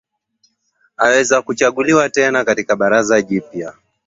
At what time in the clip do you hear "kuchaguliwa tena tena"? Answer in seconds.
1.41-2.45